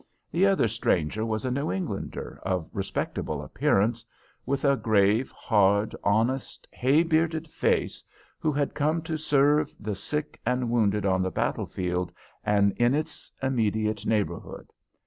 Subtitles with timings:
[0.31, 4.03] The other stranger was a New Englander of respectable appearance,
[4.47, 8.03] with a grave, hard, honest, hay bearded face,
[8.39, 12.11] who had come to serve the sick and wounded on the battle field
[12.43, 14.69] and in its immediate neighborhood.